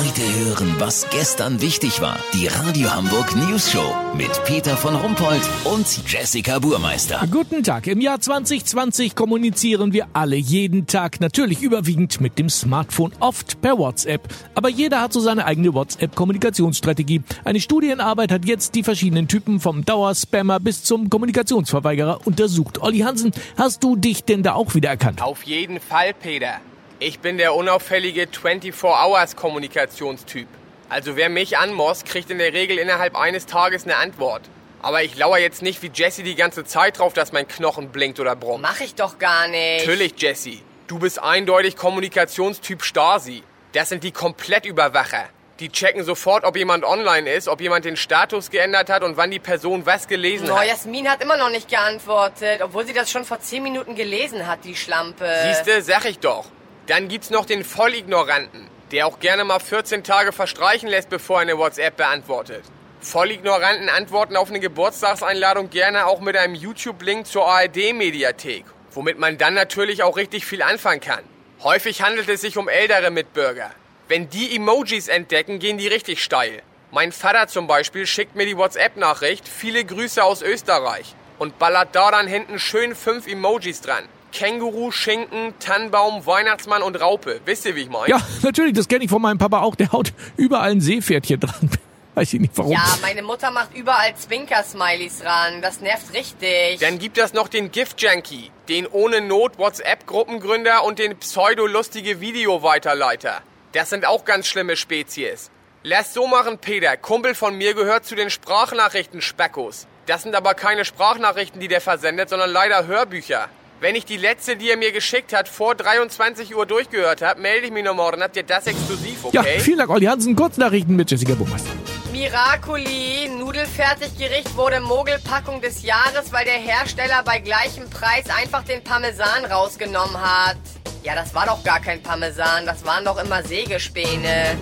Heute 0.00 0.22
hören, 0.22 0.76
was 0.78 1.10
gestern 1.10 1.60
wichtig 1.60 2.00
war. 2.00 2.18
Die 2.32 2.46
Radio 2.46 2.90
Hamburg 2.90 3.36
News 3.36 3.70
Show 3.70 3.94
mit 4.16 4.30
Peter 4.46 4.74
von 4.74 4.96
Rumpold 4.96 5.42
und 5.64 5.86
Jessica 6.10 6.58
Burmeister. 6.58 7.20
Guten 7.30 7.62
Tag. 7.62 7.86
Im 7.86 8.00
Jahr 8.00 8.18
2020 8.18 9.14
kommunizieren 9.14 9.92
wir 9.92 10.06
alle 10.14 10.36
jeden 10.36 10.86
Tag, 10.86 11.20
natürlich 11.20 11.60
überwiegend 11.60 12.18
mit 12.18 12.38
dem 12.38 12.48
Smartphone, 12.48 13.12
oft 13.20 13.60
per 13.60 13.76
WhatsApp. 13.76 14.26
Aber 14.54 14.70
jeder 14.70 15.02
hat 15.02 15.12
so 15.12 15.20
seine 15.20 15.44
eigene 15.44 15.74
WhatsApp-Kommunikationsstrategie. 15.74 17.20
Eine 17.44 17.60
Studienarbeit 17.60 18.32
hat 18.32 18.46
jetzt 18.46 18.74
die 18.76 18.82
verschiedenen 18.82 19.28
Typen 19.28 19.60
vom 19.60 19.84
Dauerspammer 19.84 20.60
bis 20.60 20.82
zum 20.82 21.10
Kommunikationsverweigerer 21.10 22.26
untersucht. 22.26 22.80
Olli 22.80 23.00
Hansen, 23.00 23.32
hast 23.58 23.84
du 23.84 23.96
dich 23.96 24.24
denn 24.24 24.42
da 24.42 24.54
auch 24.54 24.74
wieder 24.74 24.88
erkannt? 24.88 25.20
Auf 25.20 25.42
jeden 25.42 25.78
Fall, 25.78 26.14
Peter. 26.14 26.58
Ich 27.02 27.20
bin 27.20 27.38
der 27.38 27.54
unauffällige 27.54 28.24
24-Hours-Kommunikationstyp. 28.26 30.46
Also 30.90 31.16
wer 31.16 31.30
mich 31.30 31.56
anmosst, 31.56 32.04
kriegt 32.04 32.28
in 32.30 32.36
der 32.36 32.52
Regel 32.52 32.76
innerhalb 32.78 33.16
eines 33.16 33.46
Tages 33.46 33.84
eine 33.84 33.96
Antwort. 33.96 34.42
Aber 34.82 35.02
ich 35.02 35.16
lauere 35.16 35.38
jetzt 35.38 35.62
nicht 35.62 35.82
wie 35.82 35.90
Jesse 35.94 36.22
die 36.22 36.34
ganze 36.34 36.66
Zeit 36.66 36.98
drauf, 36.98 37.14
dass 37.14 37.32
mein 37.32 37.48
Knochen 37.48 37.88
blinkt 37.88 38.20
oder 38.20 38.36
brummt. 38.36 38.60
Mach 38.60 38.80
ich 38.80 38.96
doch 38.96 39.18
gar 39.18 39.48
nicht. 39.48 39.86
Natürlich, 39.86 40.12
Jesse. 40.18 40.58
Du 40.88 40.98
bist 40.98 41.22
eindeutig 41.22 41.74
Kommunikationstyp 41.76 42.82
Stasi. 42.82 43.44
Das 43.72 43.88
sind 43.88 44.04
die 44.04 44.12
Komplettüberwacher. 44.12 45.24
Die 45.58 45.70
checken 45.70 46.04
sofort, 46.04 46.44
ob 46.44 46.54
jemand 46.56 46.84
online 46.84 47.30
ist, 47.30 47.48
ob 47.48 47.62
jemand 47.62 47.86
den 47.86 47.96
Status 47.96 48.50
geändert 48.50 48.90
hat 48.90 49.02
und 49.02 49.16
wann 49.16 49.30
die 49.30 49.38
Person 49.38 49.86
was 49.86 50.06
gelesen 50.06 50.50
Oh, 50.50 50.58
hat. 50.58 50.66
Jasmin 50.66 51.08
hat 51.08 51.22
immer 51.22 51.38
noch 51.38 51.48
nicht 51.50 51.70
geantwortet, 51.70 52.60
obwohl 52.62 52.86
sie 52.86 52.92
das 52.92 53.10
schon 53.10 53.24
vor 53.24 53.40
10 53.40 53.62
Minuten 53.62 53.94
gelesen 53.94 54.46
hat, 54.46 54.64
die 54.64 54.76
Schlampe. 54.76 55.26
Siehste, 55.46 55.80
sag 55.80 56.04
ich 56.04 56.18
doch. 56.18 56.44
Dann 56.86 57.08
gibt's 57.08 57.30
noch 57.30 57.46
den 57.46 57.64
Vollignoranten, 57.64 58.68
der 58.92 59.06
auch 59.06 59.20
gerne 59.20 59.44
mal 59.44 59.60
14 59.60 60.04
Tage 60.04 60.32
verstreichen 60.32 60.88
lässt, 60.88 61.08
bevor 61.08 61.38
er 61.38 61.42
eine 61.42 61.58
WhatsApp 61.58 61.96
beantwortet. 61.96 62.64
Vollignoranten 63.00 63.88
antworten 63.88 64.36
auf 64.36 64.50
eine 64.50 64.60
Geburtstagseinladung 64.60 65.70
gerne 65.70 66.06
auch 66.06 66.20
mit 66.20 66.36
einem 66.36 66.54
YouTube-Link 66.54 67.26
zur 67.26 67.46
ARD-Mediathek, 67.46 68.64
womit 68.92 69.18
man 69.18 69.38
dann 69.38 69.54
natürlich 69.54 70.02
auch 70.02 70.16
richtig 70.16 70.44
viel 70.44 70.62
anfangen 70.62 71.00
kann. 71.00 71.24
Häufig 71.62 72.02
handelt 72.02 72.28
es 72.28 72.42
sich 72.42 72.58
um 72.58 72.68
ältere 72.68 73.10
Mitbürger. 73.10 73.70
Wenn 74.08 74.28
die 74.28 74.54
Emojis 74.56 75.08
entdecken, 75.08 75.60
gehen 75.60 75.78
die 75.78 75.88
richtig 75.88 76.22
steil. 76.22 76.62
Mein 76.90 77.12
Vater 77.12 77.46
zum 77.46 77.66
Beispiel 77.66 78.06
schickt 78.06 78.34
mir 78.34 78.46
die 78.46 78.56
WhatsApp-Nachricht, 78.56 79.46
viele 79.48 79.84
Grüße 79.84 80.22
aus 80.22 80.42
Österreich 80.42 81.14
und 81.38 81.58
ballert 81.58 81.94
da 81.94 82.10
dann 82.10 82.26
hinten 82.26 82.58
schön 82.58 82.94
fünf 82.94 83.28
Emojis 83.28 83.80
dran. 83.80 84.04
Känguru, 84.32 84.90
Schinken, 84.90 85.54
Tannenbaum, 85.58 86.26
Weihnachtsmann 86.26 86.82
und 86.82 87.00
Raupe. 87.00 87.40
Wisst 87.44 87.66
ihr, 87.66 87.76
wie 87.76 87.82
ich 87.82 87.90
meine? 87.90 88.08
Ja, 88.08 88.20
natürlich, 88.42 88.74
das 88.74 88.88
kenne 88.88 89.04
ich 89.04 89.10
von 89.10 89.22
meinem 89.22 89.38
Papa 89.38 89.60
auch. 89.60 89.74
Der 89.74 89.92
haut 89.92 90.12
überall 90.36 90.70
ein 90.70 90.80
Seepferdchen 90.80 91.40
dran. 91.40 91.70
Weiß 92.14 92.32
ich 92.32 92.40
nicht 92.40 92.52
warum. 92.56 92.72
Ja, 92.72 92.84
meine 93.02 93.22
Mutter 93.22 93.50
macht 93.50 93.74
überall 93.74 94.14
Zwinker-Smileys 94.16 95.24
ran. 95.24 95.62
Das 95.62 95.80
nervt 95.80 96.12
richtig. 96.12 96.80
Dann 96.80 96.98
gibt 96.98 97.18
es 97.18 97.32
noch 97.32 97.48
den 97.48 97.70
Gift-Junkie, 97.70 98.50
den 98.68 98.86
ohne 98.86 99.20
Not 99.20 99.58
WhatsApp-Gruppengründer 99.58 100.82
und 100.84 100.98
den 100.98 101.16
pseudo-lustige 101.16 102.20
Video-Weiterleiter. 102.20 103.42
Das 103.72 103.90
sind 103.90 104.06
auch 104.06 104.24
ganz 104.24 104.48
schlimme 104.48 104.76
Spezies. 104.76 105.50
Lass 105.82 106.12
so 106.12 106.26
machen, 106.26 106.58
Peter. 106.58 106.96
Kumpel 106.96 107.34
von 107.34 107.56
mir 107.56 107.74
gehört 107.74 108.04
zu 108.04 108.16
den 108.16 108.28
Sprachnachrichten-Speckos. 108.28 109.86
Das 110.06 110.24
sind 110.24 110.34
aber 110.34 110.54
keine 110.54 110.84
Sprachnachrichten, 110.84 111.60
die 111.60 111.68
der 111.68 111.80
versendet, 111.80 112.28
sondern 112.28 112.50
leider 112.50 112.86
Hörbücher. 112.86 113.48
Wenn 113.80 113.94
ich 113.94 114.04
die 114.04 114.18
letzte, 114.18 114.56
die 114.56 114.68
er 114.70 114.76
mir 114.76 114.92
geschickt 114.92 115.32
hat, 115.32 115.48
vor 115.48 115.74
23 115.74 116.54
Uhr 116.54 116.66
durchgehört 116.66 117.22
habe, 117.22 117.40
melde 117.40 117.66
ich 117.66 117.72
mich 117.72 117.82
noch 117.82 117.94
morgen. 117.94 118.22
Habt 118.22 118.36
ihr 118.36 118.42
das 118.42 118.66
exklusiv, 118.66 119.24
Ja, 119.32 119.40
okay? 119.40 119.58
vielen 119.58 119.78
Dank, 119.78 119.88
Olli 119.88 120.04
Hansen. 120.04 120.36
Kurznachrichten 120.36 120.96
mit 120.96 121.10
Jessica 121.10 121.32
Burmeister. 121.34 121.70
Miraculi, 122.12 123.30
Nudelfertiggericht 123.38 124.54
wurde 124.54 124.80
Mogelpackung 124.80 125.62
des 125.62 125.82
Jahres, 125.82 126.30
weil 126.30 126.44
der 126.44 126.58
Hersteller 126.58 127.22
bei 127.24 127.38
gleichem 127.38 127.88
Preis 127.88 128.24
einfach 128.38 128.64
den 128.64 128.84
Parmesan 128.84 129.46
rausgenommen 129.50 130.20
hat. 130.20 130.58
Ja, 131.02 131.14
das 131.14 131.34
war 131.34 131.46
doch 131.46 131.64
gar 131.64 131.80
kein 131.80 132.02
Parmesan, 132.02 132.66
das 132.66 132.84
waren 132.84 133.06
doch 133.06 133.16
immer 133.24 133.42
Sägespäne. 133.42 134.58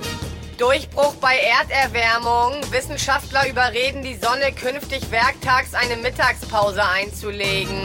Durchbruch 0.58 1.14
bei 1.14 1.36
Erderwärmung. 1.38 2.52
Wissenschaftler 2.70 3.48
überreden 3.48 4.02
die 4.04 4.14
Sonne 4.16 4.52
künftig 4.52 5.10
werktags 5.10 5.74
eine 5.74 5.96
Mittagspause 5.96 6.84
einzulegen. 6.84 7.80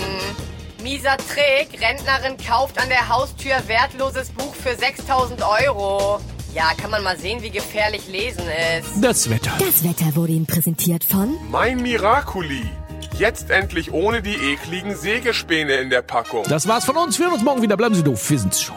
Mieser 0.83 1.16
Trick, 1.16 1.81
Rentnerin 1.81 2.35
kauft 2.45 2.77
an 2.77 2.89
der 2.89 3.07
Haustür 3.07 3.55
wertloses 3.67 4.29
Buch 4.31 4.53
für 4.53 4.75
6000 4.75 5.41
Euro. 5.41 6.19
Ja, 6.53 6.71
kann 6.79 6.91
man 6.91 7.01
mal 7.03 7.17
sehen, 7.17 7.41
wie 7.41 7.49
gefährlich 7.49 8.07
Lesen 8.09 8.44
ist. 8.77 9.01
Das 9.01 9.29
Wetter. 9.29 9.51
Das 9.59 9.83
Wetter 9.85 10.16
wurde 10.16 10.33
Ihnen 10.33 10.45
präsentiert 10.45 11.05
von 11.05 11.38
Mein 11.49 11.81
Miraculi. 11.81 12.69
Jetzt 13.17 13.49
endlich 13.49 13.94
ohne 13.94 14.21
die 14.21 14.35
ekligen 14.35 14.95
Sägespäne 14.95 15.75
in 15.75 15.89
der 15.89 16.01
Packung. 16.01 16.44
Das 16.49 16.67
war's 16.67 16.83
von 16.83 16.97
uns. 16.97 17.17
Wir 17.17 17.27
hören 17.27 17.35
uns 17.35 17.44
morgen 17.44 17.61
wieder. 17.61 17.77
Bleiben 17.77 17.95
Sie 17.95 18.03
doof. 18.03 18.29
Wir 18.29 18.39
sind's 18.39 18.61
schon. 18.61 18.75